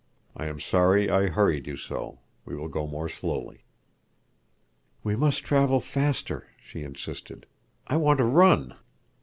[0.35, 2.17] I am sorry I hurried you so.
[2.43, 3.65] We will go more slowly."
[5.03, 7.45] "We must travel faster," she insisted.
[7.85, 8.77] "I want to run."